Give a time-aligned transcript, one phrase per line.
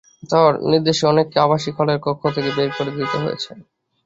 [0.23, 3.51] তাঁর নির্দেশে অনেককে আবাসিক হলের কক্ষ থেকে বের করে দিতে হয়েছে।